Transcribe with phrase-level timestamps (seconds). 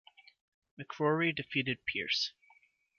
[0.81, 2.33] McCrory defeated Pearce.